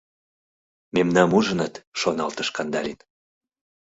[0.95, 2.99] «Мемнам ужыныт,— шоналтыш Кандалин.